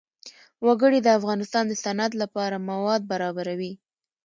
[0.65, 3.73] وګړي د افغانستان د صنعت لپاره مواد برابروي.